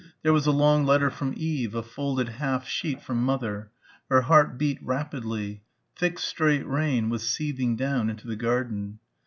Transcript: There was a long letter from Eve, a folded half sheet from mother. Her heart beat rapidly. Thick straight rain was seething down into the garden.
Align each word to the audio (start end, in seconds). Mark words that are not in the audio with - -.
There 0.23 0.33
was 0.33 0.47
a 0.47 0.51
long 0.51 0.83
letter 0.83 1.11
from 1.11 1.35
Eve, 1.37 1.75
a 1.75 1.83
folded 1.83 2.27
half 2.27 2.67
sheet 2.67 3.03
from 3.03 3.21
mother. 3.23 3.69
Her 4.09 4.21
heart 4.21 4.57
beat 4.57 4.79
rapidly. 4.81 5.61
Thick 5.95 6.17
straight 6.17 6.65
rain 6.65 7.11
was 7.11 7.29
seething 7.29 7.75
down 7.75 8.09
into 8.09 8.25
the 8.25 8.35
garden. 8.35 8.97